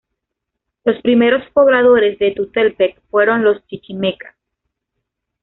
[0.83, 4.33] Los primeros pobladores de Tultepec fueron los Chichimecas.